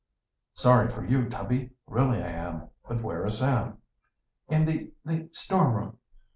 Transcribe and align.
"Sorry 0.55 0.89
for 0.89 1.05
you, 1.05 1.29
Tubby, 1.29 1.73
really 1.85 2.23
I 2.23 2.29
am. 2.31 2.69
But 2.87 3.03
where 3.03 3.23
is 3.27 3.37
Sam?" 3.37 3.77
"In 4.47 4.65
the 4.65 4.91
the 5.05 5.29
storeroom. 5.31 5.99